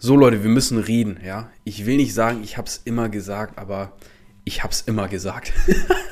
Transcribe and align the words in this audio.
So 0.00 0.14
Leute, 0.14 0.44
wir 0.44 0.50
müssen 0.50 0.78
reden, 0.78 1.18
ja. 1.26 1.50
Ich 1.64 1.84
will 1.84 1.96
nicht 1.96 2.14
sagen, 2.14 2.44
ich 2.44 2.56
habe 2.56 2.68
es 2.68 2.80
immer 2.84 3.08
gesagt, 3.08 3.58
aber 3.58 3.96
ich 4.44 4.62
habe 4.62 4.72
es 4.72 4.82
immer 4.82 5.08
gesagt. 5.08 5.52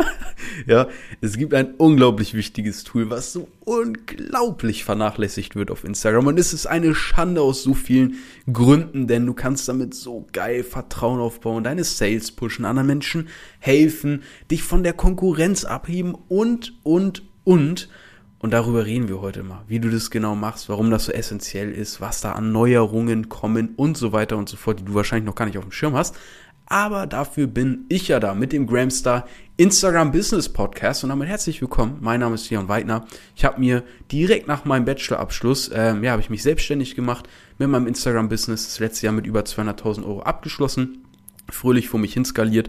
ja, 0.67 0.89
es 1.21 1.37
gibt 1.37 1.55
ein 1.55 1.75
unglaublich 1.77 2.35
wichtiges 2.35 2.83
Tool, 2.83 3.11
was 3.11 3.33
so 3.33 3.47
unglaublich 3.65 4.85
vernachlässigt 4.85 5.55
wird 5.55 5.71
auf 5.71 5.85
Instagram. 5.85 6.27
Und 6.27 6.41
es 6.41 6.53
ist 6.53 6.67
eine 6.67 6.97
Schande 6.97 7.43
aus 7.43 7.63
so 7.63 7.75
vielen 7.75 8.17
Gründen, 8.53 9.07
denn 9.07 9.25
du 9.25 9.35
kannst 9.35 9.69
damit 9.69 9.95
so 9.95 10.27
geil 10.33 10.65
Vertrauen 10.65 11.21
aufbauen, 11.21 11.63
deine 11.63 11.85
Sales 11.85 12.33
pushen, 12.33 12.65
anderen 12.65 12.89
Menschen 12.89 13.29
helfen, 13.61 14.25
dich 14.51 14.65
von 14.65 14.83
der 14.83 14.95
Konkurrenz 14.95 15.65
abheben 15.65 16.17
und, 16.27 16.75
und, 16.83 17.23
und. 17.45 17.89
Und 18.47 18.53
darüber 18.53 18.87
reden 18.87 19.09
wir 19.09 19.21
heute 19.21 19.43
mal, 19.43 19.65
wie 19.67 19.81
du 19.81 19.91
das 19.91 20.09
genau 20.09 20.37
machst, 20.37 20.69
warum 20.69 20.89
das 20.89 21.07
so 21.07 21.11
essentiell 21.11 21.73
ist, 21.73 22.01
was 22.01 22.21
da 22.21 22.35
an 22.35 22.53
Neuerungen 22.53 23.29
kommen 23.29 23.71
und 23.75 23.97
so 23.97 24.13
weiter 24.13 24.37
und 24.37 24.49
so 24.49 24.57
fort, 24.57 24.79
die 24.79 24.85
du 24.85 24.95
wahrscheinlich 24.95 25.27
noch 25.27 25.35
gar 25.35 25.47
nicht 25.47 25.59
auf 25.59 25.65
dem 25.65 25.73
Schirm 25.73 25.97
hast. 25.97 26.15
Aber 26.67 27.09
dafür 27.09 27.49
bin 27.49 27.87
ich 27.89 28.07
ja 28.07 28.21
da 28.21 28.35
mit 28.35 28.53
dem 28.53 28.69
Gramstar 28.69 29.27
Instagram 29.57 30.13
Business 30.13 30.49
Podcast 30.49 31.03
und 31.03 31.11
damit 31.11 31.27
herzlich 31.27 31.61
willkommen. 31.61 31.99
Mein 32.01 32.21
Name 32.21 32.37
ist 32.37 32.49
Leon 32.49 32.69
Weidner. 32.69 33.05
Ich 33.35 33.45
habe 33.45 33.59
mir 33.59 33.83
direkt 34.13 34.47
nach 34.47 34.65
meinem 34.65 34.85
Bachelorabschluss, 34.85 35.73
ähm, 35.75 36.05
ja, 36.05 36.13
habe 36.13 36.23
ich 36.23 36.31
mich 36.31 36.45
selbstständig 36.45 36.95
gemacht 36.95 37.29
mit 37.59 37.69
meinem 37.69 37.89
Instagram 37.89 38.29
Business. 38.29 38.65
Das 38.67 38.79
letzte 38.79 39.07
Jahr 39.07 39.13
mit 39.13 39.27
über 39.27 39.41
200.000 39.41 40.07
Euro 40.07 40.23
abgeschlossen, 40.23 41.06
fröhlich 41.51 41.89
vor 41.89 42.01
mich 42.01 42.15
hinskaliert 42.15 42.69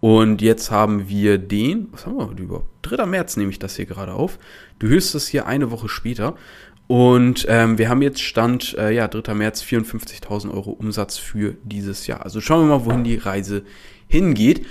und 0.00 0.42
jetzt 0.42 0.70
haben 0.70 1.08
wir 1.08 1.38
den, 1.38 1.88
was 1.90 2.06
haben 2.06 2.16
wir 2.16 2.28
heute 2.28 2.42
überhaupt? 2.42 2.68
3. 2.82 3.06
März 3.06 3.36
nehme 3.36 3.50
ich 3.50 3.58
das 3.58 3.76
hier 3.76 3.86
gerade 3.86 4.12
auf. 4.12 4.38
Du 4.78 4.88
hörst 4.88 5.14
es 5.14 5.26
hier 5.26 5.46
eine 5.46 5.70
Woche 5.70 5.88
später. 5.88 6.36
Und 6.86 7.44
ähm, 7.48 7.76
wir 7.76 7.88
haben 7.90 8.00
jetzt 8.00 8.22
Stand, 8.22 8.74
äh, 8.78 8.92
ja, 8.92 9.08
3. 9.08 9.34
März 9.34 9.62
54.000 9.62 10.50
Euro 10.52 10.70
Umsatz 10.70 11.18
für 11.18 11.56
dieses 11.64 12.06
Jahr. 12.06 12.24
Also 12.24 12.40
schauen 12.40 12.66
wir 12.66 12.78
mal, 12.78 12.86
wohin 12.86 13.04
die 13.04 13.16
Reise 13.16 13.64
hingeht. 14.06 14.64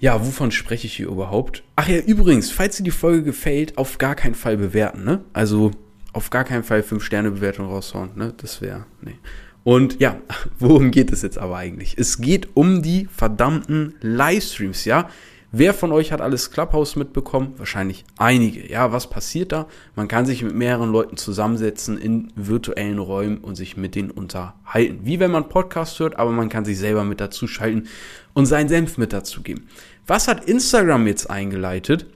Ja, 0.00 0.20
wovon 0.26 0.50
spreche 0.50 0.86
ich 0.86 0.96
hier 0.96 1.08
überhaupt? 1.08 1.62
Ach 1.76 1.88
ja, 1.88 1.98
übrigens, 1.98 2.50
falls 2.50 2.76
dir 2.76 2.82
die 2.82 2.90
Folge 2.90 3.22
gefällt, 3.22 3.78
auf 3.78 3.98
gar 3.98 4.14
keinen 4.14 4.34
Fall 4.34 4.56
bewerten, 4.56 5.04
ne? 5.04 5.22
Also 5.32 5.70
auf 6.12 6.30
gar 6.30 6.44
keinen 6.44 6.64
Fall 6.64 6.80
5-Sterne-Bewertung 6.80 7.66
raushauen, 7.66 8.10
ne? 8.16 8.34
Das 8.36 8.60
wäre, 8.60 8.86
nee. 9.00 9.16
Und 9.64 10.00
ja, 10.00 10.16
worum 10.58 10.90
geht 10.90 11.12
es 11.12 11.22
jetzt 11.22 11.38
aber 11.38 11.56
eigentlich? 11.56 11.96
Es 11.98 12.18
geht 12.18 12.48
um 12.54 12.82
die 12.82 13.06
verdammten 13.06 13.94
Livestreams, 14.00 14.84
ja? 14.84 15.08
Wer 15.52 15.74
von 15.74 15.90
euch 15.90 16.12
hat 16.12 16.20
alles 16.20 16.52
Clubhouse 16.52 16.94
mitbekommen? 16.94 17.54
Wahrscheinlich 17.56 18.04
einige. 18.18 18.70
Ja, 18.70 18.92
was 18.92 19.10
passiert 19.10 19.50
da? 19.50 19.66
Man 19.96 20.06
kann 20.06 20.24
sich 20.24 20.44
mit 20.44 20.54
mehreren 20.54 20.92
Leuten 20.92 21.16
zusammensetzen 21.16 21.98
in 21.98 22.32
virtuellen 22.36 23.00
Räumen 23.00 23.38
und 23.38 23.56
sich 23.56 23.76
mit 23.76 23.96
denen 23.96 24.12
unterhalten. 24.12 25.00
Wie 25.02 25.18
wenn 25.18 25.32
man 25.32 25.48
Podcast 25.48 25.98
hört, 25.98 26.16
aber 26.20 26.30
man 26.30 26.50
kann 26.50 26.64
sich 26.64 26.78
selber 26.78 27.02
mit 27.02 27.20
dazu 27.20 27.48
schalten 27.48 27.88
und 28.32 28.46
seinen 28.46 28.68
Senf 28.68 28.96
mit 28.96 29.12
dazu 29.12 29.42
geben. 29.42 29.66
Was 30.06 30.28
hat 30.28 30.44
Instagram 30.44 31.08
jetzt 31.08 31.28
eingeleitet? 31.28 32.06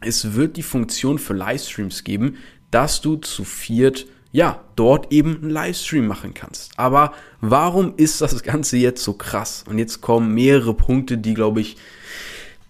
Es 0.00 0.34
wird 0.34 0.56
die 0.56 0.62
Funktion 0.62 1.18
für 1.18 1.34
Livestreams 1.34 2.04
geben, 2.04 2.36
dass 2.70 3.00
du 3.00 3.16
zu 3.16 3.42
viert 3.42 4.06
ja, 4.30 4.62
dort 4.76 5.12
eben 5.12 5.36
einen 5.36 5.50
Livestream 5.50 6.06
machen 6.06 6.34
kannst. 6.34 6.78
Aber 6.78 7.12
warum 7.40 7.94
ist 7.96 8.20
das 8.20 8.42
Ganze 8.42 8.76
jetzt 8.76 9.02
so 9.02 9.14
krass? 9.14 9.64
Und 9.68 9.78
jetzt 9.78 10.00
kommen 10.00 10.34
mehrere 10.34 10.74
Punkte, 10.74 11.18
die, 11.18 11.34
glaube 11.34 11.60
ich, 11.60 11.76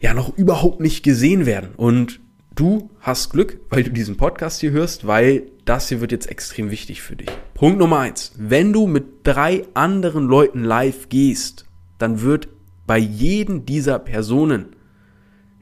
ja 0.00 0.14
noch 0.14 0.36
überhaupt 0.36 0.80
nicht 0.80 1.02
gesehen 1.02 1.46
werden. 1.46 1.70
Und 1.76 2.20
du 2.54 2.90
hast 3.00 3.30
Glück, 3.30 3.60
weil 3.70 3.82
du 3.82 3.90
diesen 3.90 4.16
Podcast 4.16 4.60
hier 4.60 4.70
hörst, 4.70 5.06
weil 5.06 5.50
das 5.64 5.88
hier 5.88 6.00
wird 6.00 6.12
jetzt 6.12 6.30
extrem 6.30 6.70
wichtig 6.70 7.02
für 7.02 7.16
dich. 7.16 7.30
Punkt 7.54 7.78
Nummer 7.78 7.98
eins. 7.98 8.32
Wenn 8.36 8.72
du 8.72 8.86
mit 8.86 9.04
drei 9.24 9.64
anderen 9.74 10.26
Leuten 10.26 10.62
live 10.62 11.08
gehst, 11.08 11.66
dann 11.98 12.22
wird 12.22 12.48
bei 12.86 12.98
jedem 12.98 13.66
dieser 13.66 13.98
Personen, 13.98 14.76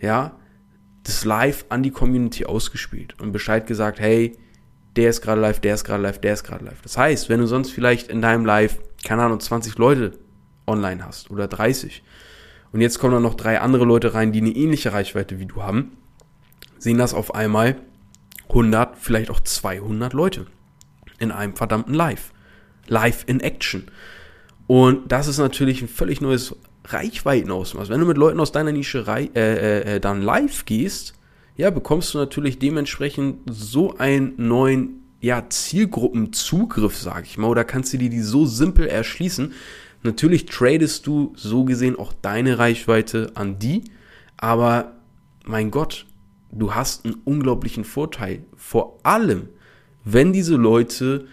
ja, 0.00 0.38
das 1.02 1.24
Live 1.24 1.64
an 1.70 1.82
die 1.82 1.90
Community 1.90 2.44
ausgespielt 2.44 3.16
und 3.20 3.32
Bescheid 3.32 3.66
gesagt, 3.66 4.00
hey, 4.00 4.36
der 4.96 5.10
ist 5.10 5.20
gerade 5.20 5.40
live, 5.40 5.60
der 5.60 5.74
ist 5.74 5.84
gerade 5.84 6.02
live, 6.02 6.20
der 6.20 6.34
ist 6.34 6.44
gerade 6.44 6.64
live. 6.64 6.80
Das 6.82 6.96
heißt, 6.96 7.28
wenn 7.28 7.40
du 7.40 7.46
sonst 7.46 7.70
vielleicht 7.70 8.08
in 8.08 8.22
deinem 8.22 8.44
Live, 8.44 8.78
keine 9.04 9.22
Ahnung, 9.22 9.40
20 9.40 9.76
Leute 9.78 10.12
online 10.66 11.04
hast 11.04 11.30
oder 11.30 11.46
30 11.46 12.02
und 12.72 12.80
jetzt 12.80 12.98
kommen 12.98 13.12
dann 13.12 13.22
noch 13.22 13.34
drei 13.34 13.60
andere 13.60 13.84
Leute 13.84 14.14
rein, 14.14 14.32
die 14.32 14.40
eine 14.40 14.50
ähnliche 14.50 14.92
Reichweite 14.92 15.38
wie 15.38 15.46
du 15.46 15.62
haben, 15.62 15.96
sehen 16.78 16.98
das 16.98 17.14
auf 17.14 17.34
einmal 17.34 17.76
100, 18.48 18.96
vielleicht 18.98 19.30
auch 19.30 19.40
200 19.40 20.12
Leute 20.12 20.46
in 21.18 21.30
einem 21.30 21.56
verdammten 21.56 21.94
Live. 21.94 22.32
Live 22.88 23.24
in 23.26 23.40
Action. 23.40 23.86
Und 24.66 25.10
das 25.10 25.26
ist 25.26 25.38
natürlich 25.38 25.82
ein 25.82 25.88
völlig 25.88 26.20
neues 26.20 26.54
Reichweitenausmaß. 26.84 27.88
Wenn 27.88 28.00
du 28.00 28.06
mit 28.06 28.16
Leuten 28.16 28.40
aus 28.40 28.52
deiner 28.52 28.72
Nische 28.72 29.04
äh, 29.08 29.28
äh, 29.34 29.96
äh, 29.96 30.00
dann 30.00 30.22
live 30.22 30.64
gehst, 30.64 31.14
ja, 31.56 31.70
bekommst 31.70 32.14
du 32.14 32.18
natürlich 32.18 32.58
dementsprechend 32.58 33.40
so 33.46 33.96
einen 33.96 34.34
neuen 34.36 35.02
ja, 35.20 35.48
Zielgruppenzugriff, 35.48 36.96
sag 36.96 37.24
ich 37.24 37.38
mal, 37.38 37.48
oder 37.48 37.64
kannst 37.64 37.92
du 37.92 37.98
dir 37.98 38.10
die 38.10 38.20
so 38.20 38.46
simpel 38.46 38.86
erschließen. 38.86 39.52
Natürlich 40.02 40.46
tradest 40.46 41.06
du 41.06 41.32
so 41.36 41.64
gesehen 41.64 41.98
auch 41.98 42.12
deine 42.12 42.58
Reichweite 42.58 43.32
an 43.34 43.58
die, 43.58 43.84
aber 44.36 44.92
mein 45.46 45.70
Gott, 45.70 46.06
du 46.52 46.74
hast 46.74 47.04
einen 47.04 47.16
unglaublichen 47.24 47.84
Vorteil. 47.84 48.44
Vor 48.56 48.98
allem, 49.02 49.48
wenn 50.04 50.32
diese 50.32 50.56
Leute 50.56 51.26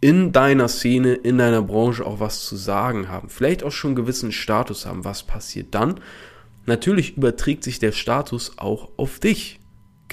in 0.00 0.32
deiner 0.32 0.68
Szene, 0.68 1.14
in 1.14 1.38
deiner 1.38 1.62
Branche 1.62 2.06
auch 2.06 2.20
was 2.20 2.46
zu 2.46 2.56
sagen 2.56 3.08
haben, 3.08 3.28
vielleicht 3.28 3.64
auch 3.64 3.72
schon 3.72 3.90
einen 3.90 3.96
gewissen 3.96 4.32
Status 4.32 4.86
haben, 4.86 5.04
was 5.04 5.22
passiert 5.22 5.74
dann? 5.74 6.00
Natürlich 6.66 7.16
überträgt 7.16 7.64
sich 7.64 7.78
der 7.78 7.92
Status 7.92 8.52
auch 8.56 8.90
auf 8.96 9.18
dich. 9.18 9.60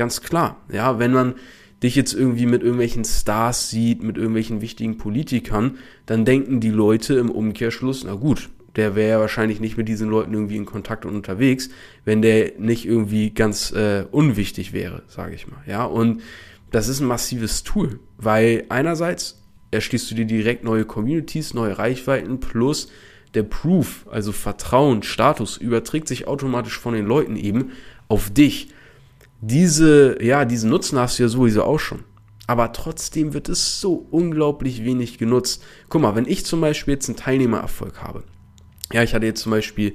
Ganz 0.01 0.21
klar. 0.23 0.57
Ja, 0.73 0.97
wenn 0.97 1.13
man 1.13 1.35
dich 1.83 1.95
jetzt 1.95 2.15
irgendwie 2.15 2.47
mit 2.47 2.63
irgendwelchen 2.63 3.05
Stars 3.05 3.69
sieht, 3.69 4.01
mit 4.01 4.17
irgendwelchen 4.17 4.59
wichtigen 4.59 4.97
Politikern, 4.97 5.77
dann 6.07 6.25
denken 6.25 6.59
die 6.59 6.71
Leute 6.71 7.13
im 7.13 7.29
Umkehrschluss, 7.29 8.03
na 8.03 8.15
gut, 8.15 8.49
der 8.75 8.95
wäre 8.95 9.09
ja 9.11 9.19
wahrscheinlich 9.19 9.59
nicht 9.59 9.77
mit 9.77 9.87
diesen 9.87 10.09
Leuten 10.09 10.33
irgendwie 10.33 10.55
in 10.55 10.65
Kontakt 10.65 11.05
und 11.05 11.13
unterwegs, 11.13 11.69
wenn 12.03 12.23
der 12.23 12.53
nicht 12.57 12.87
irgendwie 12.87 13.29
ganz 13.29 13.73
äh, 13.73 14.05
unwichtig 14.09 14.73
wäre, 14.73 15.03
sage 15.07 15.35
ich 15.35 15.45
mal. 15.47 15.61
Ja, 15.67 15.83
und 15.83 16.23
das 16.71 16.87
ist 16.87 16.99
ein 16.99 17.07
massives 17.07 17.61
Tool, 17.61 17.99
weil 18.17 18.63
einerseits 18.69 19.39
erschließt 19.69 20.09
du 20.09 20.15
dir 20.15 20.25
direkt 20.25 20.63
neue 20.63 20.85
Communities, 20.85 21.53
neue 21.53 21.77
Reichweiten 21.77 22.39
plus 22.39 22.91
der 23.35 23.43
Proof, 23.43 24.07
also 24.09 24.31
Vertrauen, 24.31 25.03
Status 25.03 25.57
überträgt 25.57 26.07
sich 26.07 26.27
automatisch 26.27 26.79
von 26.79 26.95
den 26.95 27.05
Leuten 27.05 27.35
eben 27.35 27.73
auf 28.07 28.31
dich 28.31 28.69
diese, 29.41 30.23
ja, 30.23 30.45
diesen 30.45 30.69
Nutzen 30.69 30.99
hast 30.99 31.19
du 31.19 31.23
ja 31.23 31.29
sowieso 31.29 31.63
auch 31.63 31.79
schon. 31.79 32.03
Aber 32.47 32.73
trotzdem 32.73 33.33
wird 33.33 33.49
es 33.49 33.81
so 33.81 33.93
unglaublich 33.93 34.83
wenig 34.83 35.17
genutzt. 35.17 35.63
Guck 35.89 36.01
mal, 36.01 36.15
wenn 36.15 36.27
ich 36.27 36.45
zum 36.45 36.61
Beispiel 36.61 36.93
jetzt 36.93 37.09
einen 37.09 37.17
Teilnehmererfolg 37.17 38.01
habe. 38.01 38.23
Ja, 38.93 39.03
ich 39.03 39.13
hatte 39.13 39.25
jetzt 39.25 39.41
zum 39.41 39.51
Beispiel 39.51 39.93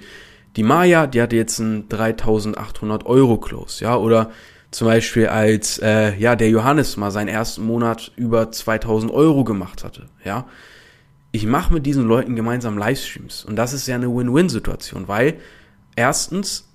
die 0.56 0.62
Maya, 0.62 1.06
die 1.06 1.20
hatte 1.20 1.36
jetzt 1.36 1.60
einen 1.60 1.88
3800 1.88 3.04
Euro 3.06 3.38
Close, 3.38 3.84
ja, 3.84 3.96
oder 3.96 4.30
zum 4.70 4.86
Beispiel 4.86 5.28
als, 5.28 5.78
äh, 5.78 6.16
ja, 6.16 6.34
der 6.34 6.48
Johannes 6.48 6.96
mal 6.96 7.10
seinen 7.10 7.28
ersten 7.28 7.64
Monat 7.64 8.12
über 8.16 8.50
2000 8.50 9.12
Euro 9.12 9.44
gemacht 9.44 9.84
hatte, 9.84 10.06
ja. 10.24 10.46
Ich 11.30 11.44
mache 11.44 11.74
mit 11.74 11.84
diesen 11.84 12.06
Leuten 12.06 12.34
gemeinsam 12.34 12.78
Livestreams 12.78 13.44
und 13.44 13.56
das 13.56 13.74
ist 13.74 13.86
ja 13.86 13.96
eine 13.96 14.08
Win-Win-Situation, 14.08 15.08
weil 15.08 15.34
erstens 15.94 16.68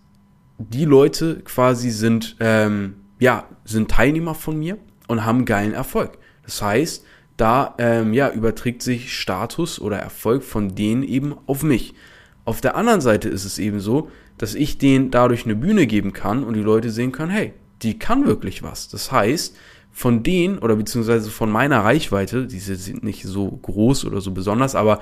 die 0.70 0.86
Leute 0.86 1.42
quasi 1.44 1.90
sind, 1.90 2.36
ähm, 2.40 2.96
ja, 3.20 3.46
sind 3.66 3.92
Teilnehmer 3.92 4.36
von 4.36 4.58
mir 4.58 4.78
und 5.08 5.26
haben 5.26 5.46
geilen 5.46 5.74
Erfolg. 5.74 6.18
Das 6.44 6.62
heißt, 6.62 7.06
da 7.38 7.76
ähm, 7.78 8.14
ja, 8.14 8.30
überträgt 8.30 8.82
sich 8.82 9.18
Status 9.18 9.80
oder 9.80 9.98
Erfolg 9.98 10.44
von 10.44 10.76
denen 10.76 11.04
eben 11.04 11.36
auf 11.48 11.64
mich. 11.64 11.94
Auf 12.46 12.62
der 12.62 12.76
anderen 12.76 13.02
Seite 13.02 13.30
ist 13.30 13.46
es 13.46 13.60
eben 13.60 13.80
so, 13.80 14.10
dass 14.38 14.56
ich 14.56 14.78
denen 14.78 15.12
dadurch 15.12 15.46
eine 15.46 15.56
Bühne 15.56 15.88
geben 15.88 16.14
kann 16.14 16.44
und 16.44 16.56
die 16.56 16.62
Leute 16.62 16.90
sehen 16.90 17.12
können, 17.12 17.32
hey, 17.32 17.54
die 17.82 17.98
kann 18.00 18.26
wirklich 18.26 18.64
was. 18.64 18.90
Das 18.90 19.12
heißt, 19.12 19.56
von 19.92 20.24
denen 20.24 20.60
oder 20.60 20.76
beziehungsweise 20.76 21.30
von 21.30 21.52
meiner 21.52 21.84
Reichweite, 21.84 22.48
die 22.48 22.60
sind 22.60 23.04
nicht 23.04 23.24
so 23.24 23.50
groß 23.50 24.06
oder 24.06 24.22
so 24.22 24.32
besonders, 24.32 24.76
aber 24.76 25.02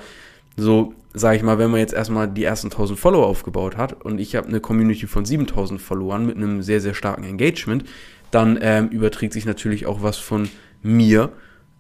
so, 0.58 0.94
sage 1.14 1.38
ich 1.38 1.44
mal, 1.44 1.58
wenn 1.58 1.72
man 1.72 1.80
jetzt 1.80 1.94
erstmal 1.94 2.28
die 2.28 2.44
ersten 2.44 2.68
1000 2.68 3.00
Follower 3.00 3.26
aufgebaut 3.26 3.78
hat 3.78 4.06
und 4.06 4.20
ich 4.20 4.36
habe 4.36 4.48
eine 4.48 4.60
Community 4.60 5.08
von 5.08 5.26
7000 5.26 5.82
Followern 5.82 6.26
mit 6.26 6.38
einem 6.38 6.62
sehr, 6.62 6.82
sehr 6.82 6.94
starken 6.94 7.24
Engagement, 7.24 7.86
dann 8.32 8.60
ähm, 8.62 8.90
überträgt 8.90 9.34
sich 9.34 9.46
natürlich 9.46 9.86
auch 9.86 10.04
was 10.04 10.18
von 10.18 10.50
mir 10.84 11.32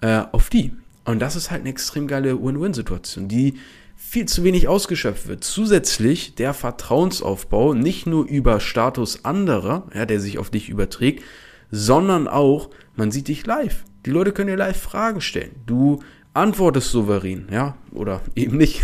äh, 0.01 0.23
auf 0.31 0.49
die. 0.49 0.73
Und 1.05 1.19
das 1.19 1.35
ist 1.35 1.51
halt 1.51 1.61
eine 1.61 1.69
extrem 1.69 2.07
geile 2.07 2.41
Win-Win-Situation, 2.41 3.27
die 3.27 3.55
viel 3.95 4.25
zu 4.25 4.43
wenig 4.43 4.67
ausgeschöpft 4.67 5.27
wird. 5.27 5.43
Zusätzlich 5.43 6.35
der 6.35 6.53
Vertrauensaufbau, 6.53 7.73
nicht 7.73 8.07
nur 8.07 8.25
über 8.25 8.59
Status 8.59 9.25
anderer, 9.25 9.87
ja, 9.93 10.05
der 10.05 10.19
sich 10.19 10.39
auf 10.39 10.49
dich 10.49 10.69
überträgt, 10.69 11.23
sondern 11.69 12.27
auch, 12.27 12.69
man 12.95 13.11
sieht 13.11 13.27
dich 13.27 13.45
live. 13.45 13.83
Die 14.05 14.11
Leute 14.11 14.31
können 14.31 14.47
dir 14.47 14.55
live 14.55 14.79
Fragen 14.79 15.21
stellen. 15.21 15.51
Du 15.65 15.99
Antwort 16.33 16.77
ist 16.77 16.91
souverän, 16.91 17.47
ja, 17.51 17.75
oder 17.91 18.21
eben 18.35 18.57
nicht. 18.57 18.81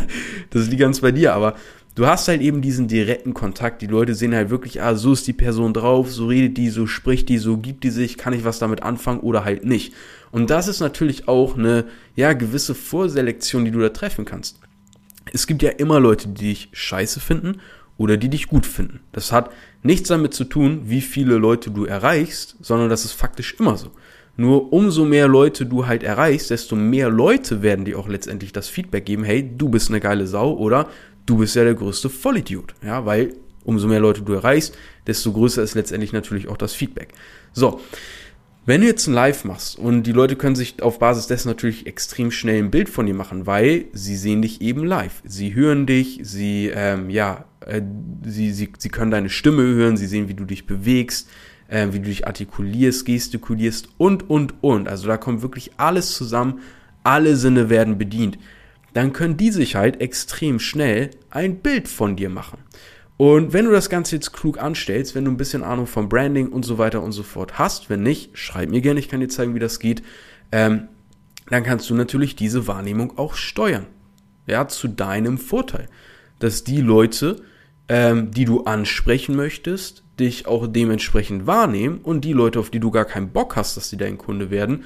das 0.50 0.68
liegt 0.68 0.80
ganz 0.80 1.00
bei 1.00 1.12
dir, 1.12 1.34
aber 1.34 1.54
du 1.94 2.06
hast 2.06 2.28
halt 2.28 2.40
eben 2.40 2.62
diesen 2.62 2.88
direkten 2.88 3.34
Kontakt. 3.34 3.82
Die 3.82 3.86
Leute 3.86 4.14
sehen 4.14 4.34
halt 4.34 4.50
wirklich, 4.50 4.80
ah, 4.80 4.94
so 4.94 5.12
ist 5.12 5.26
die 5.26 5.32
Person 5.32 5.74
drauf, 5.74 6.10
so 6.12 6.26
redet 6.26 6.56
die, 6.56 6.70
so 6.70 6.86
spricht 6.86 7.28
die, 7.28 7.38
so 7.38 7.56
gibt 7.56 7.84
die 7.84 7.90
sich, 7.90 8.16
kann 8.16 8.32
ich 8.32 8.44
was 8.44 8.58
damit 8.58 8.82
anfangen 8.82 9.20
oder 9.20 9.44
halt 9.44 9.64
nicht. 9.64 9.92
Und 10.30 10.50
das 10.50 10.68
ist 10.68 10.80
natürlich 10.80 11.28
auch 11.28 11.56
eine, 11.56 11.84
ja, 12.16 12.32
gewisse 12.32 12.74
Vorselektion, 12.74 13.64
die 13.64 13.70
du 13.70 13.80
da 13.80 13.90
treffen 13.90 14.24
kannst. 14.24 14.60
Es 15.32 15.46
gibt 15.46 15.62
ja 15.62 15.70
immer 15.70 16.00
Leute, 16.00 16.28
die 16.28 16.48
dich 16.48 16.68
scheiße 16.72 17.20
finden 17.20 17.60
oder 17.96 18.16
die 18.16 18.28
dich 18.28 18.48
gut 18.48 18.66
finden. 18.66 19.00
Das 19.12 19.32
hat 19.32 19.50
nichts 19.82 20.08
damit 20.08 20.34
zu 20.34 20.44
tun, 20.44 20.82
wie 20.84 21.00
viele 21.00 21.36
Leute 21.36 21.70
du 21.70 21.84
erreichst, 21.84 22.56
sondern 22.60 22.88
das 22.88 23.04
ist 23.04 23.12
faktisch 23.12 23.54
immer 23.58 23.76
so. 23.76 23.90
Nur 24.36 24.72
umso 24.72 25.04
mehr 25.04 25.28
Leute 25.28 25.64
du 25.66 25.86
halt 25.86 26.02
erreichst, 26.02 26.50
desto 26.50 26.74
mehr 26.74 27.08
Leute 27.08 27.62
werden 27.62 27.84
dir 27.84 27.98
auch 27.98 28.08
letztendlich 28.08 28.52
das 28.52 28.68
Feedback 28.68 29.06
geben, 29.06 29.24
hey, 29.24 29.48
du 29.56 29.68
bist 29.68 29.90
eine 29.90 30.00
geile 30.00 30.26
Sau 30.26 30.54
oder 30.56 30.88
du 31.26 31.38
bist 31.38 31.54
ja 31.54 31.64
der 31.64 31.74
größte 31.74 32.10
Vollidiot. 32.10 32.74
Ja, 32.82 33.06
weil 33.06 33.34
umso 33.64 33.86
mehr 33.86 34.00
Leute 34.00 34.22
du 34.22 34.32
erreichst, 34.32 34.76
desto 35.06 35.32
größer 35.32 35.62
ist 35.62 35.74
letztendlich 35.74 36.12
natürlich 36.12 36.48
auch 36.48 36.56
das 36.56 36.74
Feedback. 36.74 37.08
So. 37.52 37.80
Wenn 38.66 38.80
du 38.80 38.86
jetzt 38.86 39.06
ein 39.06 39.12
Live 39.12 39.44
machst 39.44 39.78
und 39.78 40.04
die 40.04 40.12
Leute 40.12 40.36
können 40.36 40.56
sich 40.56 40.82
auf 40.82 40.98
Basis 40.98 41.26
dessen 41.26 41.48
natürlich 41.48 41.86
extrem 41.86 42.30
schnell 42.30 42.62
ein 42.62 42.70
Bild 42.70 42.88
von 42.88 43.04
dir 43.04 43.12
machen, 43.12 43.46
weil 43.46 43.84
sie 43.92 44.16
sehen 44.16 44.40
dich 44.40 44.62
eben 44.62 44.84
live. 44.84 45.20
Sie 45.22 45.54
hören 45.54 45.84
dich, 45.84 46.20
sie, 46.22 46.72
ähm, 46.74 47.10
ja, 47.10 47.44
äh, 47.60 47.82
sie, 48.24 48.52
sie, 48.52 48.72
sie 48.78 48.88
können 48.88 49.10
deine 49.10 49.28
Stimme 49.28 49.64
hören, 49.64 49.98
sie 49.98 50.06
sehen, 50.06 50.28
wie 50.28 50.34
du 50.34 50.46
dich 50.46 50.66
bewegst, 50.66 51.28
äh, 51.68 51.88
wie 51.90 52.00
du 52.00 52.06
dich 52.06 52.26
artikulierst, 52.26 53.04
gestikulierst 53.04 53.88
und, 53.98 54.28
und, 54.30 54.54
und. 54.62 54.88
Also 54.88 55.06
da 55.06 55.16
kommt 55.16 55.42
wirklich 55.42 55.72
alles 55.76 56.14
zusammen, 56.14 56.60
alle 57.02 57.36
Sinne 57.36 57.70
werden 57.70 57.98
bedient. 57.98 58.38
Dann 58.92 59.12
können 59.12 59.36
die 59.36 59.50
sich 59.50 59.74
halt 59.74 60.00
extrem 60.00 60.58
schnell 60.58 61.10
ein 61.30 61.56
Bild 61.56 61.88
von 61.88 62.16
dir 62.16 62.30
machen. 62.30 62.58
Und 63.16 63.52
wenn 63.52 63.64
du 63.64 63.70
das 63.70 63.90
Ganze 63.90 64.16
jetzt 64.16 64.32
klug 64.32 64.58
anstellst, 64.58 65.14
wenn 65.14 65.24
du 65.24 65.30
ein 65.30 65.36
bisschen 65.36 65.62
Ahnung 65.62 65.86
vom 65.86 66.08
Branding 66.08 66.48
und 66.48 66.64
so 66.64 66.78
weiter 66.78 67.02
und 67.02 67.12
so 67.12 67.22
fort 67.22 67.58
hast, 67.58 67.88
wenn 67.90 68.02
nicht, 68.02 68.36
schreib 68.36 68.70
mir 68.70 68.80
gerne, 68.80 69.00
ich 69.00 69.08
kann 69.08 69.20
dir 69.20 69.28
zeigen, 69.28 69.54
wie 69.54 69.60
das 69.60 69.78
geht, 69.78 70.02
ähm, 70.50 70.88
dann 71.48 71.62
kannst 71.62 71.88
du 71.90 71.94
natürlich 71.94 72.36
diese 72.36 72.66
Wahrnehmung 72.66 73.16
auch 73.18 73.34
steuern. 73.34 73.86
Ja, 74.46 74.68
zu 74.68 74.88
deinem 74.88 75.38
Vorteil. 75.38 75.88
Dass 76.38 76.64
die 76.64 76.80
Leute, 76.80 77.42
ähm, 77.88 78.30
die 78.30 78.44
du 78.44 78.64
ansprechen 78.64 79.36
möchtest, 79.36 80.04
dich 80.18 80.46
auch 80.46 80.66
dementsprechend 80.66 81.46
wahrnehmen 81.46 81.98
und 82.02 82.24
die 82.24 82.32
Leute, 82.32 82.60
auf 82.60 82.70
die 82.70 82.80
du 82.80 82.90
gar 82.90 83.04
keinen 83.04 83.30
Bock 83.30 83.56
hast, 83.56 83.76
dass 83.76 83.90
sie 83.90 83.96
dein 83.96 84.18
Kunde 84.18 84.50
werden, 84.50 84.84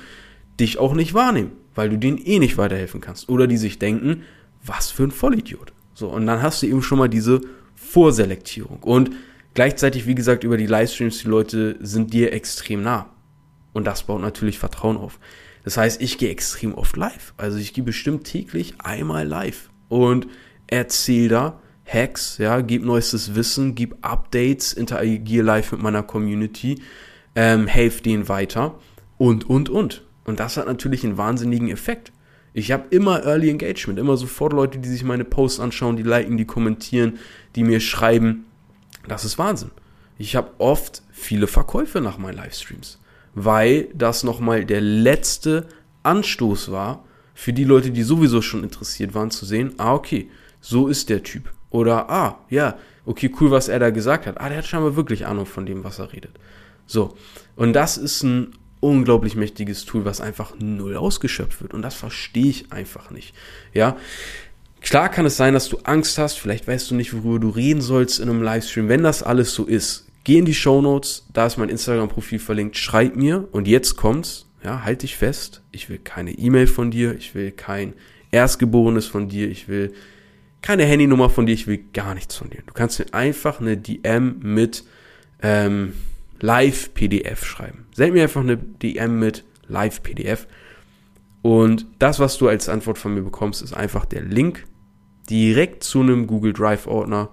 dich 0.59 0.79
auch 0.79 0.95
nicht 0.95 1.15
wahrnehmen, 1.15 1.53
weil 1.75 1.91
du 1.91 1.99
denen 1.99 2.19
eh 2.19 2.39
nicht 2.39 2.59
weiterhelfen 2.59 3.01
kannst. 3.01 3.29
Oder 3.29 3.47
die 3.47 3.57
sich 3.57 3.79
denken, 3.79 4.23
was 4.65 4.91
für 4.91 5.05
ein 5.05 5.11
Vollidiot. 5.11 5.73
So, 5.95 6.09
und 6.09 6.27
dann 6.27 6.43
hast 6.43 6.63
du 6.63 6.67
eben 6.67 6.83
schon 6.83 6.99
mal 6.99 7.09
diese 7.09 7.41
Vorselektierung. 7.75 8.83
Und 8.83 9.11
gleichzeitig, 9.55 10.07
wie 10.07 10.15
gesagt, 10.15 10.45
über 10.45 10.57
die 10.57 10.67
Livestreams, 10.67 11.19
die 11.19 11.29
Leute 11.29 11.77
sind 11.81 12.13
dir 12.13 12.33
extrem 12.33 12.83
nah. 12.83 13.11
Und 13.73 13.87
das 13.87 14.05
baut 14.05 14.21
natürlich 14.21 14.59
Vertrauen 14.59 14.97
auf. 14.97 15.21
Das 15.65 15.77
heißt, 15.77 16.01
ich 16.01 16.19
gehe 16.19 16.31
extrem 16.31 16.75
oft 16.75 16.97
live. 16.97 17.35
Also 17.37 17.59
ich 17.59 17.75
gehe 17.75 17.85
bestimmt 17.85 18.25
täglich 18.25 18.75
einmal 18.79 19.27
live 19.27 19.71
und 19.89 20.27
erzähle 20.67 21.29
da 21.29 21.61
Hacks, 21.89 22.39
ja, 22.39 22.61
gib 22.61 22.85
neuestes 22.85 23.35
Wissen, 23.35 23.75
gib 23.75 23.97
Updates, 24.03 24.73
interagiere 24.73 25.45
live 25.45 25.73
mit 25.73 25.83
meiner 25.83 26.03
Community, 26.03 26.83
ähm, 27.35 27.67
helf 27.67 28.03
denen 28.03 28.29
weiter 28.29 28.79
und, 29.17 29.49
und, 29.49 29.71
und. 29.71 30.05
Und 30.25 30.41
das 30.41 30.59
hat 30.59 30.67
natürlich 30.67 31.05
einen 31.05 31.17
wahnsinnigen 31.17 31.71
Effekt. 31.71 32.13
Ich 32.53 32.73
habe 32.73 32.89
immer 32.91 33.25
Early 33.25 33.49
Engagement, 33.51 33.99
immer 33.99 34.17
sofort 34.17 34.53
Leute, 34.53 34.79
die 34.79 34.89
sich 34.89 35.05
meine 35.05 35.25
Posts 35.25 35.61
anschauen, 35.61 35.97
die 35.97 36.03
liken, 36.03 36.37
die 36.37 36.45
kommentieren, 36.45 37.19
die 37.55 37.65
mir 37.65 37.81
schreiben. 37.81 38.45
Das 39.07 39.25
ist 39.25 39.39
Wahnsinn. 39.39 39.71
Ich 40.19 40.37
habe 40.37 40.51
oft 40.59 41.03
viele 41.11 41.47
Verkäufe 41.47 42.01
nach 42.01 42.19
meinen 42.19 42.37
Livestreams, 42.37 42.99
weil 43.35 43.89
das 43.95 44.25
nochmal 44.25 44.65
der 44.65 44.81
letzte 44.81 45.69
Anstoß 46.03 46.71
war 46.71 47.05
für 47.35 47.53
die 47.53 47.65
Leute, 47.65 47.93
die 47.93 48.03
sowieso 48.03 48.43
schon 48.43 48.65
interessiert 48.65 49.15
waren, 49.15 49.31
zu 49.31 49.47
sehen, 49.47 49.75
ah, 49.79 49.95
okay, 49.95 50.29
so 50.61 50.89
ist 50.89 51.09
der 51.09 51.23
Typ. 51.23 51.53
Oder, 51.71 52.09
ah, 52.11 52.39
ja, 52.49 52.77
okay, 53.05 53.31
cool, 53.41 53.51
was 53.51 53.69
er 53.69 53.79
da 53.79 53.91
gesagt 53.91 54.27
hat. 54.27 54.41
Ah, 54.41 54.49
der 54.49 54.59
hat 54.59 54.67
scheinbar 54.67 54.97
wirklich 54.97 55.27
Ahnung 55.27 55.47
von 55.47 55.67
dem, 55.67 55.85
was 55.85 55.99
er 55.99 56.13
redet. 56.13 56.33
So. 56.87 57.17
Und 57.57 57.73
das 57.73 57.97
ist 57.97 58.23
ein 58.23 58.53
unglaublich 58.81 59.35
mächtiges 59.37 59.85
Tool, 59.85 60.05
was 60.05 60.21
einfach 60.21 60.55
null 60.59 60.97
ausgeschöpft 60.97 61.61
wird. 61.63 61.75
Und 61.75 61.83
das 61.83 61.95
verstehe 61.95 62.49
ich 62.49 62.73
einfach 62.73 63.11
nicht. 63.11 63.35
Ja. 63.73 63.97
Klar 64.81 65.09
kann 65.09 65.27
es 65.27 65.37
sein, 65.37 65.55
dass 65.55 65.69
du 65.69 65.79
Angst 65.83 66.19
hast, 66.19 66.39
vielleicht 66.39 66.69
weißt 66.69 66.91
du 66.91 66.95
nicht, 66.95 67.13
worüber 67.13 67.41
du 67.41 67.49
reden 67.49 67.81
sollst 67.81 68.21
in 68.21 68.31
einem 68.31 68.43
Livestream. 68.43 68.89
Wenn 68.89 69.03
das 69.03 69.25
alles 69.25 69.53
so 69.53 69.65
ist, 69.65 70.07
geh 70.23 70.39
in 70.39 70.45
die 70.45 70.55
Show 70.55 70.81
Notes, 70.81 71.27
da 71.33 71.47
ist 71.47 71.57
mein 71.57 71.69
Instagram-Profil 71.69 72.39
verlinkt, 72.39 72.77
schreib 72.77 73.17
mir 73.17 73.49
und 73.51 73.67
jetzt 73.67 73.97
kommt's, 73.97 74.47
ja, 74.63 74.85
halt 74.85 75.03
dich 75.03 75.17
fest. 75.17 75.63
Ich 75.73 75.89
will 75.89 75.99
keine 75.99 76.33
E-Mail 76.33 76.69
von 76.69 76.93
dir, 76.93 77.17
ich 77.17 77.35
will 77.35 77.51
kein 77.51 77.95
Erstgeborenes 78.31 79.07
von 79.07 79.29
dir, 79.29 79.49
ich 79.49 79.69
will 79.69 79.95
keine 80.63 80.85
Handynummer 80.85 81.31
von 81.31 81.47
dir, 81.47 81.53
ich 81.53 81.67
will 81.67 81.85
gar 81.93 82.15
nichts 82.15 82.37
von 82.37 82.51
dir. 82.51 82.63
Du 82.67 82.73
kannst 82.73 82.99
mir 82.99 83.13
einfach 83.13 83.61
eine 83.61 83.77
DM 83.77 84.39
mit 84.41 84.85
ähm, 85.43 85.95
Live-PDF 86.41 87.45
schreiben. 87.45 87.87
Send 87.95 88.15
mir 88.15 88.23
einfach 88.23 88.41
eine 88.41 88.57
DM 88.57 89.19
mit 89.19 89.45
Live-PDF. 89.69 90.47
Und 91.43 91.87
das, 91.99 92.19
was 92.19 92.39
du 92.39 92.49
als 92.49 92.69
Antwort 92.69 92.99
von 92.99 93.15
mir 93.15 93.23
bekommst, 93.23 93.63
ist 93.63 93.73
einfach 93.73 94.05
der 94.05 94.23
Link 94.23 94.67
direkt 95.31 95.85
zu 95.85 96.01
einem 96.01 96.27
Google 96.27 96.53
Drive-Ordner, 96.53 97.31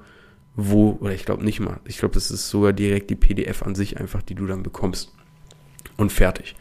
wo, 0.56 0.98
oder 1.02 1.14
ich 1.14 1.26
glaube 1.26 1.44
nicht 1.44 1.60
mal, 1.60 1.80
ich 1.86 1.98
glaube, 1.98 2.14
das 2.14 2.32
ist 2.32 2.50
sogar 2.50 2.74
direkt 2.74 3.10
die 3.10 3.16
PDF 3.16 3.64
an 3.64 3.76
sich 3.76 4.00
einfach, 4.00 4.22
die 4.22 4.36
du 4.36 4.46
dann 4.46 4.64
bekommst. 4.64 5.14
Und 5.98 6.12
fertig. 6.12 6.56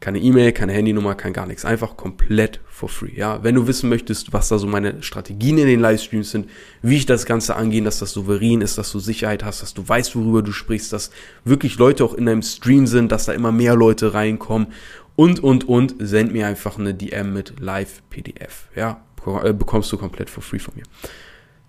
Keine 0.00 0.18
E-Mail, 0.18 0.52
keine 0.52 0.72
Handynummer, 0.72 1.14
kein 1.14 1.34
gar 1.34 1.46
nichts. 1.46 1.66
Einfach 1.66 1.94
komplett 1.98 2.60
for 2.64 2.88
free. 2.88 3.12
Ja, 3.14 3.44
wenn 3.44 3.54
du 3.54 3.66
wissen 3.66 3.90
möchtest, 3.90 4.32
was 4.32 4.48
da 4.48 4.56
so 4.56 4.66
meine 4.66 5.02
Strategien 5.02 5.58
in 5.58 5.66
den 5.66 5.80
Livestreams 5.80 6.30
sind, 6.30 6.48
wie 6.80 6.96
ich 6.96 7.04
das 7.04 7.26
Ganze 7.26 7.54
angehe, 7.54 7.82
dass 7.82 7.98
das 7.98 8.12
souverän 8.12 8.62
ist, 8.62 8.78
dass 8.78 8.90
du 8.92 8.98
Sicherheit 8.98 9.44
hast, 9.44 9.60
dass 9.60 9.74
du 9.74 9.86
weißt, 9.86 10.16
worüber 10.16 10.42
du 10.42 10.52
sprichst, 10.52 10.94
dass 10.94 11.10
wirklich 11.44 11.76
Leute 11.76 12.02
auch 12.02 12.14
in 12.14 12.24
deinem 12.24 12.40
Stream 12.40 12.86
sind, 12.86 13.12
dass 13.12 13.26
da 13.26 13.34
immer 13.34 13.52
mehr 13.52 13.76
Leute 13.76 14.14
reinkommen 14.14 14.68
und, 15.16 15.40
und, 15.40 15.68
und, 15.68 15.96
send 15.98 16.32
mir 16.32 16.46
einfach 16.46 16.78
eine 16.78 16.94
DM 16.94 17.34
mit 17.34 17.60
Live-PDF. 17.60 18.70
Ja, 18.74 19.04
äh, 19.42 19.52
bekommst 19.52 19.92
du 19.92 19.98
komplett 19.98 20.30
for 20.30 20.42
free 20.42 20.58
von 20.58 20.74
mir. 20.76 20.84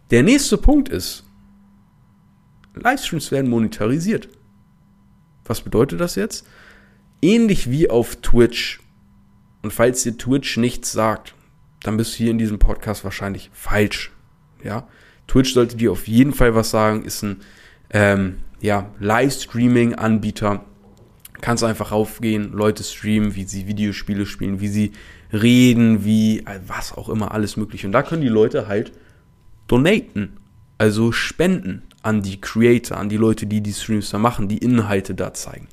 Der 0.10 0.24
nächste 0.24 0.58
Punkt 0.58 0.88
ist, 0.88 1.26
Livestreams 2.76 3.30
werden 3.32 3.50
monetarisiert. 3.50 4.30
Was 5.44 5.60
bedeutet 5.60 6.00
das 6.00 6.16
jetzt? 6.16 6.48
Ähnlich 7.22 7.70
wie 7.70 7.90
auf 7.90 8.18
Twitch. 8.18 8.80
Und 9.62 9.72
falls 9.72 10.04
dir 10.04 10.18
Twitch 10.18 10.58
nichts 10.58 10.92
sagt, 10.92 11.36
dann 11.84 11.98
bist 11.98 12.14
du 12.14 12.18
hier 12.18 12.32
in 12.32 12.38
diesem 12.38 12.60
Podcast 12.60 13.04
wahrscheinlich 13.04 13.50
falsch. 13.54 14.12
Ja, 14.64 14.88
Twitch 15.28 15.54
sollte 15.54 15.78
dir 15.78 15.92
auf 15.92 16.08
jeden 16.08 16.34
Fall 16.34 16.56
was 16.56 16.72
sagen, 16.72 17.04
ist 17.04 17.24
ein 17.24 17.42
ähm, 17.92 18.38
ja, 18.60 18.90
Livestreaming-Anbieter. 19.00 20.64
Kannst 21.42 21.64
einfach 21.64 21.92
raufgehen, 21.92 22.52
Leute 22.52 22.84
streamen, 22.84 23.36
wie 23.36 23.46
sie 23.46 23.68
Videospiele 23.68 24.26
spielen, 24.26 24.62
wie 24.62 24.68
sie 24.68 24.92
reden, 25.34 26.06
wie 26.06 26.40
äh, 26.40 26.60
was 26.68 26.94
auch 26.94 27.10
immer, 27.10 27.32
alles 27.32 27.58
mögliche. 27.58 27.88
Und 27.88 27.94
da 27.94 28.04
können 28.04 28.22
die 28.22 28.28
Leute 28.28 28.68
halt 28.68 28.92
donaten, 29.68 30.38
also 30.78 31.12
spenden 31.12 31.84
an 32.04 32.22
die 32.22 32.42
Creator, 32.42 32.98
an 32.98 33.10
die 33.10 33.18
Leute, 33.18 33.46
die 33.46 33.62
die 33.62 33.74
Streams 33.74 34.10
da 34.10 34.18
machen, 34.18 34.48
die 34.48 34.58
Inhalte 34.58 35.16
da 35.16 35.34
zeigen. 35.34 35.68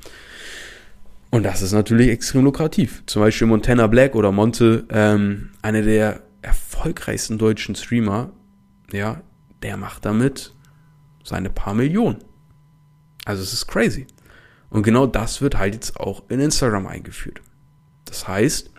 Und 1.31 1.43
das 1.43 1.63
ist 1.63 1.73
natürlich 1.73 2.09
extrem 2.09 2.45
lukrativ. 2.45 3.03
Zum 3.07 3.21
Beispiel 3.21 3.47
Montana 3.47 3.87
Black 3.87 4.15
oder 4.15 4.33
Monte, 4.33 4.87
ähm, 4.91 5.51
einer 5.61 5.83
der 5.83 6.23
erfolgreichsten 6.41 7.39
deutschen 7.39 7.75
Streamer, 7.75 8.33
ja, 8.93 9.21
der 9.63 9.77
macht 9.77 10.05
damit 10.05 10.55
seine 11.23 11.51
paar 11.51 11.75
Millionen. 11.75 12.19
Also 13.25 13.43
es 13.43 13.53
ist 13.53 13.67
crazy. 13.67 14.07
Und 14.71 14.83
genau 14.83 15.07
das 15.07 15.43
wird 15.43 15.59
halt 15.59 15.75
jetzt 15.75 15.99
auch 15.99 16.23
in 16.31 16.41
Instagram 16.41 16.87
eingeführt. 16.87 17.43
Das 18.05 18.27
heißt, 18.27 18.71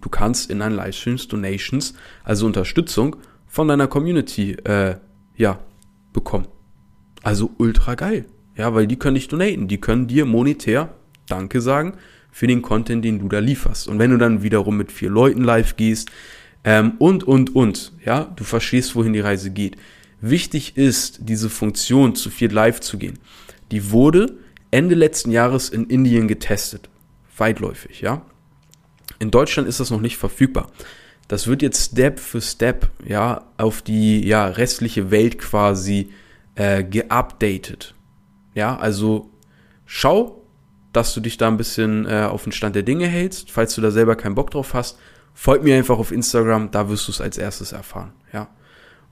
du 0.00 0.08
kannst 0.08 0.50
in 0.50 0.60
deinen 0.60 0.76
Livestreams 0.76 1.28
Donations, 1.28 1.94
also 2.24 2.46
Unterstützung 2.46 3.16
von 3.46 3.68
deiner 3.68 3.88
Community, 3.88 4.52
äh, 4.52 4.96
ja, 5.36 5.60
bekommen. 6.12 6.48
Also 7.22 7.50
ultra 7.58 7.94
geil. 7.94 8.26
Ja, 8.56 8.74
weil 8.74 8.86
die 8.86 8.98
können 8.98 9.14
dich 9.14 9.28
donaten, 9.28 9.68
die 9.68 9.80
können 9.80 10.06
dir 10.08 10.24
monetär 10.24 10.94
Danke 11.28 11.60
sagen 11.60 11.94
für 12.30 12.46
den 12.46 12.62
Content, 12.62 13.04
den 13.04 13.18
du 13.18 13.28
da 13.28 13.38
lieferst. 13.38 13.88
Und 13.88 13.98
wenn 13.98 14.10
du 14.10 14.16
dann 14.16 14.42
wiederum 14.42 14.76
mit 14.76 14.92
vier 14.92 15.10
Leuten 15.10 15.42
live 15.42 15.76
gehst 15.76 16.10
ähm, 16.64 16.92
und, 16.98 17.24
und, 17.24 17.54
und, 17.54 17.92
ja, 18.04 18.24
du 18.36 18.44
verstehst, 18.44 18.94
wohin 18.94 19.12
die 19.12 19.20
Reise 19.20 19.50
geht. 19.50 19.76
Wichtig 20.20 20.76
ist, 20.76 21.20
diese 21.22 21.50
Funktion 21.50 22.14
zu 22.14 22.30
viert 22.30 22.52
live 22.52 22.80
zu 22.80 22.98
gehen. 22.98 23.18
Die 23.70 23.90
wurde 23.90 24.36
Ende 24.70 24.94
letzten 24.94 25.30
Jahres 25.30 25.68
in 25.68 25.86
Indien 25.86 26.28
getestet. 26.28 26.88
Weitläufig, 27.36 28.00
ja. 28.00 28.22
In 29.18 29.30
Deutschland 29.30 29.68
ist 29.68 29.80
das 29.80 29.90
noch 29.90 30.00
nicht 30.00 30.16
verfügbar. 30.16 30.70
Das 31.28 31.46
wird 31.46 31.62
jetzt 31.62 31.92
Step 31.92 32.18
für 32.18 32.40
Step 32.40 32.90
ja 33.04 33.44
auf 33.56 33.82
die 33.82 34.26
ja 34.26 34.46
restliche 34.46 35.10
Welt 35.10 35.38
quasi 35.38 36.10
äh, 36.54 36.82
geupdatet. 36.84 37.94
Ja, 38.54 38.76
also 38.76 39.30
schau, 39.86 40.44
dass 40.92 41.14
du 41.14 41.20
dich 41.20 41.36
da 41.36 41.48
ein 41.48 41.56
bisschen 41.56 42.06
äh, 42.06 42.28
auf 42.30 42.44
den 42.44 42.52
Stand 42.52 42.74
der 42.74 42.82
Dinge 42.82 43.06
hältst. 43.06 43.50
Falls 43.50 43.74
du 43.74 43.80
da 43.80 43.90
selber 43.90 44.16
keinen 44.16 44.34
Bock 44.34 44.50
drauf 44.50 44.74
hast, 44.74 44.98
folg 45.34 45.62
mir 45.62 45.76
einfach 45.76 45.98
auf 45.98 46.12
Instagram, 46.12 46.70
da 46.70 46.88
wirst 46.88 47.08
du 47.08 47.12
es 47.12 47.20
als 47.20 47.38
erstes 47.38 47.72
erfahren. 47.72 48.12
Ja. 48.32 48.48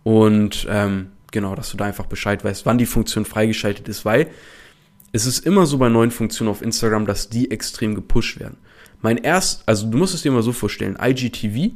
Und 0.03 0.67
ähm, 0.71 1.13
genau, 1.31 1.55
dass 1.55 1.71
du 1.71 1.77
da 1.77 1.85
einfach 1.85 2.07
Bescheid 2.07 2.45
weißt, 2.45 2.67
wann 2.67 2.79
die 2.79 2.87
Funktion 2.87 3.25
freigeschaltet 3.25 3.89
ist, 3.89 4.05
weil 4.05 4.31
es 5.13 5.27
ist 5.27 5.47
immer 5.47 5.67
so 5.67 5.79
bei 5.79 5.89
neuen 5.89 6.11
Funktionen 6.11 6.51
auf 6.51 6.63
Instagram, 6.63 7.07
dass 7.07 7.29
die 7.29 7.51
extrem 7.51 7.95
gepusht 7.95 8.41
werden. 8.41 8.59
Mein 9.01 9.19
erst, 9.19 9.69
also 9.69 9.87
du 9.87 9.99
musst 9.99 10.15
es 10.15 10.23
dir 10.23 10.33
mal 10.33 10.43
so 10.43 10.53
vorstellen, 10.53 10.99
IGTV 11.01 11.75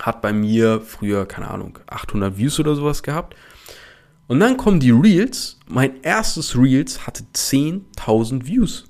hat 0.00 0.22
bei 0.22 0.32
mir 0.32 0.80
früher, 0.80 1.26
keine 1.26 1.50
Ahnung, 1.50 1.78
800 1.86 2.36
Views 2.36 2.58
oder 2.60 2.74
sowas 2.74 3.02
gehabt. 3.02 3.36
Und 4.26 4.40
dann 4.40 4.56
kommen 4.56 4.80
die 4.80 4.90
Reels. 4.90 5.58
Mein 5.66 6.02
erstes 6.02 6.56
Reels 6.56 7.06
hatte 7.06 7.24
10.000 7.34 8.46
Views. 8.46 8.84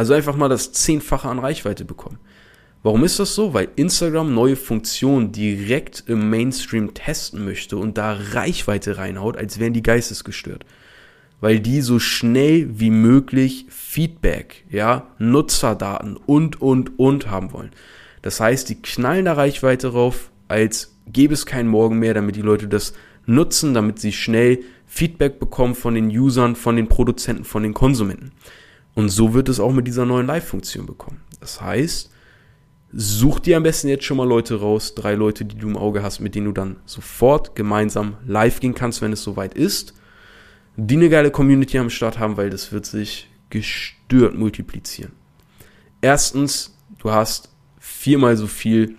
Also 0.00 0.14
einfach 0.14 0.34
mal 0.34 0.48
das 0.48 0.72
Zehnfache 0.72 1.28
an 1.28 1.38
Reichweite 1.38 1.84
bekommen. 1.84 2.18
Warum 2.82 3.04
ist 3.04 3.18
das 3.18 3.34
so? 3.34 3.52
Weil 3.52 3.68
Instagram 3.76 4.32
neue 4.32 4.56
Funktionen 4.56 5.30
direkt 5.30 6.04
im 6.06 6.30
Mainstream 6.30 6.94
testen 6.94 7.44
möchte 7.44 7.76
und 7.76 7.98
da 7.98 8.16
Reichweite 8.32 8.96
reinhaut, 8.96 9.36
als 9.36 9.58
wären 9.58 9.74
die 9.74 9.82
geistesgestört. 9.82 10.64
Weil 11.42 11.60
die 11.60 11.82
so 11.82 11.98
schnell 11.98 12.80
wie 12.80 12.88
möglich 12.88 13.66
Feedback, 13.68 14.64
ja, 14.70 15.08
Nutzerdaten 15.18 16.16
und, 16.16 16.62
und, 16.62 16.98
und 16.98 17.30
haben 17.30 17.52
wollen. 17.52 17.72
Das 18.22 18.40
heißt, 18.40 18.70
die 18.70 18.80
knallen 18.80 19.26
da 19.26 19.34
Reichweite 19.34 19.88
rauf, 19.88 20.30
als 20.48 20.96
gäbe 21.08 21.34
es 21.34 21.44
keinen 21.44 21.68
Morgen 21.68 21.98
mehr, 21.98 22.14
damit 22.14 22.36
die 22.36 22.40
Leute 22.40 22.68
das 22.68 22.94
nutzen, 23.26 23.74
damit 23.74 23.98
sie 23.98 24.12
schnell 24.12 24.60
Feedback 24.86 25.38
bekommen 25.38 25.74
von 25.74 25.94
den 25.94 26.08
Usern, 26.08 26.56
von 26.56 26.76
den 26.76 26.88
Produzenten, 26.88 27.44
von 27.44 27.62
den 27.62 27.74
Konsumenten. 27.74 28.32
Und 28.94 29.08
so 29.08 29.34
wird 29.34 29.48
es 29.48 29.60
auch 29.60 29.72
mit 29.72 29.86
dieser 29.86 30.04
neuen 30.04 30.26
Live-Funktion 30.26 30.86
bekommen. 30.86 31.20
Das 31.40 31.60
heißt, 31.60 32.10
such 32.92 33.38
dir 33.40 33.56
am 33.56 33.62
besten 33.62 33.88
jetzt 33.88 34.04
schon 34.04 34.16
mal 34.16 34.28
Leute 34.28 34.60
raus, 34.60 34.94
drei 34.94 35.14
Leute, 35.14 35.44
die 35.44 35.56
du 35.56 35.68
im 35.68 35.76
Auge 35.76 36.02
hast, 36.02 36.20
mit 36.20 36.34
denen 36.34 36.46
du 36.46 36.52
dann 36.52 36.76
sofort 36.86 37.54
gemeinsam 37.54 38.16
live 38.26 38.60
gehen 38.60 38.74
kannst, 38.74 39.00
wenn 39.00 39.12
es 39.12 39.22
soweit 39.22 39.54
ist, 39.54 39.94
die 40.76 40.96
eine 40.96 41.08
geile 41.08 41.30
Community 41.30 41.78
am 41.78 41.90
Start 41.90 42.18
haben, 42.18 42.36
weil 42.36 42.50
das 42.50 42.72
wird 42.72 42.86
sich 42.86 43.28
gestört 43.50 44.36
multiplizieren. 44.36 45.12
Erstens, 46.00 46.76
du 46.98 47.10
hast 47.10 47.50
viermal 47.78 48.36
so 48.36 48.46
viel 48.46 48.96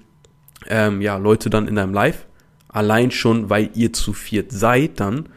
ähm, 0.67 1.01
ja, 1.01 1.17
Leute 1.17 1.49
dann 1.49 1.67
in 1.67 1.75
deinem 1.75 1.93
Live. 1.93 2.25
Allein 2.67 3.11
schon, 3.11 3.49
weil 3.49 3.71
ihr 3.73 3.91
zu 3.91 4.13
viert 4.13 4.51
seid 4.51 4.99
dann. 4.99 5.29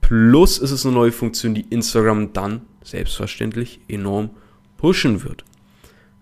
Plus 0.00 0.58
ist 0.58 0.70
es 0.70 0.84
eine 0.84 0.94
neue 0.94 1.12
Funktion, 1.12 1.54
die 1.54 1.66
Instagram 1.70 2.32
dann 2.32 2.62
selbstverständlich 2.84 3.80
enorm 3.88 4.30
pushen 4.76 5.24
wird. 5.24 5.44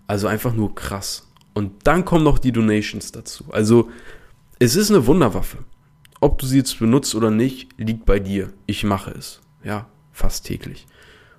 Also 0.07 0.27
einfach 0.27 0.55
nur 0.55 0.75
krass. 0.75 1.29
Und 1.55 1.87
dann 1.87 2.05
kommen 2.05 2.25
noch 2.25 2.39
die 2.39 2.53
Donations 2.53 3.13
dazu. 3.13 3.45
Also 3.51 3.91
es 4.59 4.77
ist 4.77 4.91
eine 4.91 5.07
Wunderwaffe. 5.07 5.59
Ob 6.21 6.39
du 6.39 6.47
sie 6.47 6.59
jetzt 6.59 6.79
benutzt 6.79 7.15
oder 7.15 7.31
nicht, 7.31 7.69
liegt 7.79 8.07
bei 8.07 8.21
dir. 8.21 8.53
Ich 8.67 8.85
mache 8.85 9.11
es. 9.11 9.41
Ja, 9.65 9.89
fast 10.13 10.47
täglich. 10.47 10.87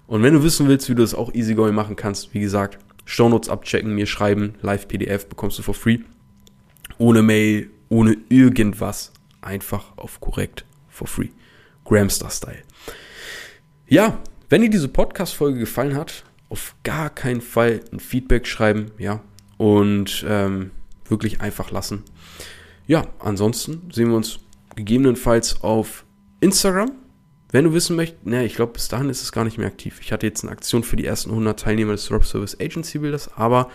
Und 0.08 0.22
wenn 0.24 0.34
du 0.34 0.44
wissen 0.44 0.68
willst, 0.68 0.90
wie 0.90 0.96
du 0.96 1.02
das 1.02 1.16
auch 1.16 1.34
easygoing 1.34 1.74
machen 1.74 1.96
kannst, 1.96 2.34
wie 2.34 2.42
gesagt, 2.42 2.78
Shownotes 3.06 3.50
abchecken, 3.50 3.96
mir 3.96 4.06
schreiben, 4.06 4.56
Live-PDF 4.62 5.28
bekommst 5.28 5.58
du 5.58 5.64
for 5.64 5.74
free. 5.74 6.00
Ohne 6.98 7.22
Mail, 7.22 7.70
ohne 7.90 8.18
irgendwas. 8.30 9.14
Einfach 9.42 9.98
auf 9.98 10.20
korrekt, 10.20 10.66
for 10.90 11.08
free. 11.08 11.30
Gramstar-Style. 11.86 12.64
Ja, 13.88 14.20
wenn 14.50 14.62
dir 14.62 14.70
diese 14.70 14.88
Podcast-Folge 14.88 15.60
gefallen 15.60 15.96
hat, 15.96 16.24
auf 16.50 16.76
gar 16.84 17.10
keinen 17.10 17.42
Fall 17.42 17.82
ein 17.92 18.00
Feedback 18.00 18.48
schreiben, 18.48 18.92
ja, 18.98 19.22
und 19.58 20.26
ähm, 20.28 20.72
wirklich 21.06 21.42
einfach 21.42 21.72
lassen. 21.72 22.04
Ja, 22.86 23.08
ansonsten 23.20 23.90
sehen 23.92 24.10
wir 24.10 24.18
uns 24.18 24.40
gegebenenfalls 24.76 25.64
auf 25.64 26.06
Instagram. 26.42 26.92
Wenn 27.52 27.66
du 27.66 27.74
wissen 27.74 27.96
möchtest, 27.96 28.26
ne, 28.26 28.46
ich 28.46 28.56
glaube, 28.56 28.74
bis 28.74 28.88
dahin 28.88 29.10
ist 29.10 29.22
es 29.22 29.32
gar 29.32 29.46
nicht 29.46 29.58
mehr 29.58 29.68
aktiv. 29.68 30.00
Ich 30.02 30.12
hatte 30.12 30.26
jetzt 30.26 30.44
eine 30.44 30.52
Aktion 30.52 30.84
für 30.84 30.96
die 30.96 31.06
ersten 31.06 31.30
100 31.30 31.60
Teilnehmer 31.60 31.92
des 31.92 32.08
Drop 32.08 32.26
Service 32.26 32.60
Agency 32.60 32.98
Builders, 32.98 33.30
aber 33.36 33.70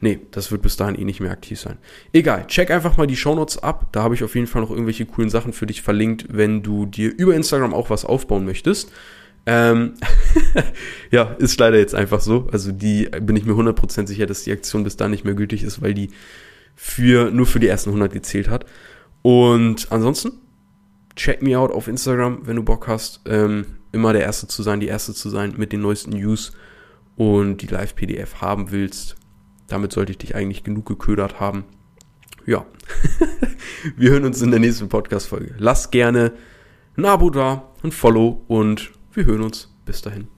nee, 0.00 0.18
das 0.32 0.50
wird 0.50 0.62
bis 0.62 0.76
dahin 0.76 0.96
eh 0.96 1.04
nicht 1.04 1.20
mehr 1.20 1.30
aktiv 1.30 1.60
sein. 1.60 1.78
Egal, 2.12 2.46
check 2.48 2.70
einfach 2.70 2.96
mal 2.96 3.06
die 3.06 3.16
Shownotes 3.16 3.62
ab. 3.62 3.88
Da 3.92 4.02
habe 4.02 4.14
ich 4.14 4.24
auf 4.24 4.34
jeden 4.34 4.48
Fall 4.48 4.62
noch 4.62 4.70
irgendwelche 4.70 5.06
coolen 5.06 5.30
Sachen 5.30 5.52
für 5.52 5.66
dich 5.66 5.82
verlinkt, 5.82 6.26
wenn 6.28 6.62
du 6.62 6.86
dir 6.86 7.16
über 7.16 7.34
Instagram 7.34 7.72
auch 7.72 7.88
was 7.88 8.04
aufbauen 8.04 8.44
möchtest. 8.44 8.90
Ähm, 9.50 9.94
ja, 11.10 11.22
ist 11.38 11.58
leider 11.58 11.78
jetzt 11.78 11.94
einfach 11.94 12.20
so. 12.20 12.48
Also 12.52 12.70
die 12.70 13.08
bin 13.22 13.34
ich 13.34 13.46
mir 13.46 13.54
100% 13.54 14.06
sicher, 14.06 14.26
dass 14.26 14.44
die 14.44 14.52
Aktion 14.52 14.84
bis 14.84 14.98
da 14.98 15.08
nicht 15.08 15.24
mehr 15.24 15.32
gültig 15.32 15.62
ist, 15.62 15.80
weil 15.80 15.94
die 15.94 16.10
für, 16.76 17.30
nur 17.30 17.46
für 17.46 17.58
die 17.58 17.66
ersten 17.66 17.88
100 17.88 18.12
gezählt 18.12 18.50
hat. 18.50 18.66
Und 19.22 19.90
ansonsten, 19.90 20.32
check 21.16 21.40
me 21.40 21.58
out 21.58 21.72
auf 21.72 21.88
Instagram, 21.88 22.46
wenn 22.46 22.56
du 22.56 22.62
Bock 22.62 22.88
hast, 22.88 23.22
ähm, 23.24 23.64
immer 23.90 24.12
der 24.12 24.22
Erste 24.22 24.48
zu 24.48 24.62
sein, 24.62 24.80
die 24.80 24.86
Erste 24.86 25.14
zu 25.14 25.30
sein 25.30 25.54
mit 25.56 25.72
den 25.72 25.80
neuesten 25.80 26.10
News 26.10 26.52
und 27.16 27.62
die 27.62 27.68
Live-PDF 27.68 28.42
haben 28.42 28.70
willst. 28.70 29.16
Damit 29.66 29.92
sollte 29.92 30.12
ich 30.12 30.18
dich 30.18 30.34
eigentlich 30.34 30.62
genug 30.62 30.84
geködert 30.84 31.40
haben. 31.40 31.64
Ja, 32.44 32.66
wir 33.96 34.10
hören 34.10 34.26
uns 34.26 34.42
in 34.42 34.50
der 34.50 34.60
nächsten 34.60 34.90
Podcast-Folge. 34.90 35.54
Lass 35.56 35.90
gerne 35.90 36.32
ein 36.98 37.06
Abo 37.06 37.30
da, 37.30 37.72
ein 37.82 37.92
Follow 37.92 38.44
und 38.46 38.92
wir 39.14 39.24
hören 39.26 39.42
uns. 39.42 39.68
Bis 39.84 40.02
dahin. 40.02 40.28